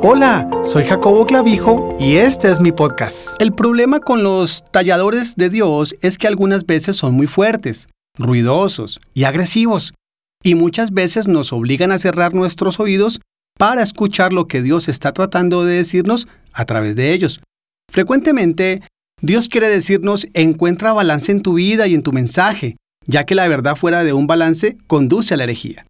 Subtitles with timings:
[0.00, 3.30] Hola, soy Jacobo Clavijo y este es mi podcast.
[3.42, 9.00] El problema con los talladores de Dios es que algunas veces son muy fuertes, ruidosos
[9.12, 9.92] y agresivos,
[10.44, 13.20] y muchas veces nos obligan a cerrar nuestros oídos
[13.58, 17.40] para escuchar lo que Dios está tratando de decirnos a través de ellos.
[17.90, 18.82] Frecuentemente,
[19.20, 22.76] Dios quiere decirnos encuentra balance en tu vida y en tu mensaje,
[23.06, 25.84] ya que la verdad fuera de un balance conduce a la herejía.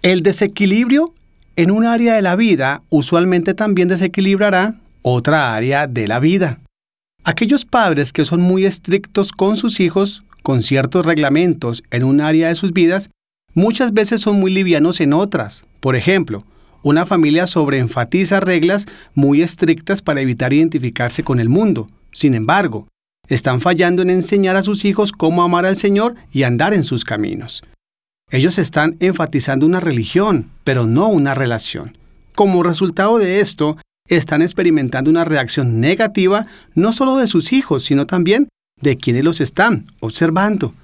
[0.00, 1.12] El desequilibrio
[1.56, 6.60] en un área de la vida usualmente también desequilibrará otra área de la vida.
[7.24, 12.48] Aquellos padres que son muy estrictos con sus hijos, con ciertos reglamentos en un área
[12.48, 13.10] de sus vidas,
[13.54, 15.66] muchas veces son muy livianos en otras.
[15.80, 16.44] Por ejemplo,
[16.82, 21.88] una familia sobreenfatiza reglas muy estrictas para evitar identificarse con el mundo.
[22.12, 22.88] Sin embargo,
[23.28, 27.04] están fallando en enseñar a sus hijos cómo amar al Señor y andar en sus
[27.04, 27.62] caminos.
[28.30, 31.98] Ellos están enfatizando una religión, pero no una relación.
[32.34, 33.76] Como resultado de esto,
[34.08, 38.48] están experimentando una reacción negativa no solo de sus hijos, sino también
[38.80, 40.74] de quienes los están observando.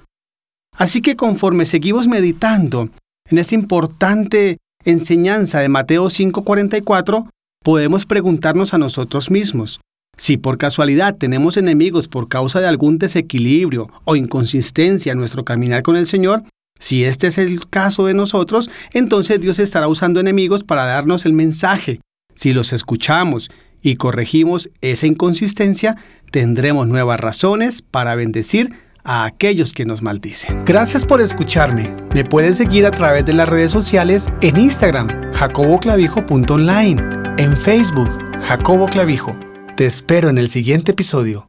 [0.76, 2.90] Así que conforme seguimos meditando
[3.30, 7.28] en esta importante enseñanza de Mateo 5:44,
[7.62, 9.80] podemos preguntarnos a nosotros mismos,
[10.16, 15.82] si por casualidad tenemos enemigos por causa de algún desequilibrio o inconsistencia en nuestro caminar
[15.82, 16.44] con el Señor,
[16.78, 21.32] si este es el caso de nosotros, entonces Dios estará usando enemigos para darnos el
[21.32, 22.00] mensaje.
[22.34, 23.50] Si los escuchamos
[23.82, 25.96] y corregimos esa inconsistencia,
[26.30, 28.72] tendremos nuevas razones para bendecir
[29.04, 30.64] a aquellos que nos maldicen.
[30.64, 31.94] Gracias por escucharme.
[32.12, 37.02] Me puedes seguir a través de las redes sociales en Instagram, jacoboclavijo.online,
[37.38, 38.10] en Facebook,
[38.42, 39.38] Jacobo Clavijo.
[39.76, 41.48] Te espero en el siguiente episodio.